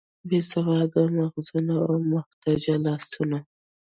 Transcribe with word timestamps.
بې 0.29 0.39
سواده 0.51 1.01
مغزونه 1.17 1.73
او 1.85 1.93
محتاج 2.11 2.63
لاسونه. 2.83 3.37